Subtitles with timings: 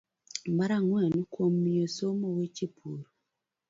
[0.57, 2.99] Mar ang'wen, kuom miyo somo weche pur